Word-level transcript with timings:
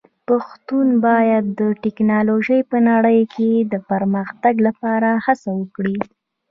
پښتو 0.27 0.77
باید 1.05 1.45
د 1.59 1.61
ټکنالوژۍ 1.83 2.61
په 2.71 2.77
نړۍ 2.89 3.21
کې 3.33 3.51
د 3.71 3.73
پرمختګ 3.89 4.55
لپاره 4.67 5.09
هڅه 5.25 5.49
وکړي. 5.59 5.97